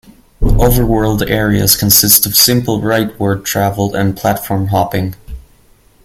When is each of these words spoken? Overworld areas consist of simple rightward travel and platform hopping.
Overworld 0.41 1.29
areas 1.29 1.77
consist 1.77 2.25
of 2.25 2.35
simple 2.35 2.79
rightward 2.81 3.45
travel 3.45 3.93
and 3.93 4.17
platform 4.17 4.69
hopping. 4.69 5.13